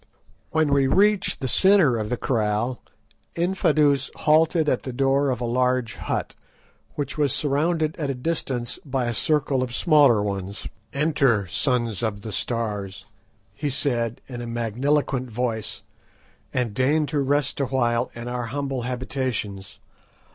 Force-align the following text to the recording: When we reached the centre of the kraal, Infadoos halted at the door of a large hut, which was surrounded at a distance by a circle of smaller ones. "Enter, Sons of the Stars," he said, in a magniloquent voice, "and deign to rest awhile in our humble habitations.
When 0.49 0.73
we 0.73 0.87
reached 0.87 1.41
the 1.41 1.47
centre 1.47 1.99
of 1.99 2.09
the 2.09 2.17
kraal, 2.17 2.81
Infadoos 3.35 4.09
halted 4.21 4.67
at 4.67 4.81
the 4.81 4.91
door 4.91 5.29
of 5.29 5.39
a 5.39 5.45
large 5.45 5.93
hut, 5.97 6.33
which 6.95 7.19
was 7.19 7.33
surrounded 7.33 7.95
at 7.97 8.09
a 8.09 8.15
distance 8.15 8.79
by 8.83 9.05
a 9.05 9.13
circle 9.13 9.61
of 9.61 9.75
smaller 9.75 10.23
ones. 10.23 10.67
"Enter, 10.91 11.45
Sons 11.45 12.01
of 12.01 12.23
the 12.23 12.31
Stars," 12.31 13.05
he 13.53 13.69
said, 13.69 14.21
in 14.27 14.41
a 14.41 14.47
magniloquent 14.47 15.29
voice, 15.29 15.83
"and 16.51 16.73
deign 16.73 17.05
to 17.05 17.19
rest 17.19 17.59
awhile 17.59 18.09
in 18.15 18.27
our 18.27 18.47
humble 18.47 18.81
habitations. 18.81 19.77